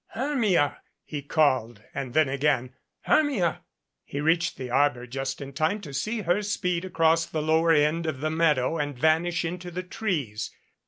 "Hermia!" 0.15 0.77
he 1.13 1.21
called, 1.21 1.83
and 1.93 2.15
then 2.15 2.27
again, 2.27 2.73
"Hermia!" 3.01 3.61
He 4.03 4.19
reached 4.19 4.57
the 4.57 4.71
arbor 4.71 5.05
just 5.05 5.41
in 5.41 5.53
time 5.53 5.79
to 5.81 5.93
see 5.93 6.21
her 6.21 6.41
speed 6.41 6.83
across 6.83 7.27
the 7.27 7.39
lower 7.39 7.71
end 7.71 8.07
of 8.07 8.19
the 8.19 8.31
meadow 8.31 8.79
and 8.79 8.97
vanish 8.97 9.45
into 9.45 9.69
the 9.69 9.83
trees. 9.83 10.49